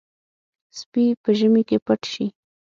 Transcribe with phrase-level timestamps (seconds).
[0.79, 2.25] سپي په ژمي کې پټ شي.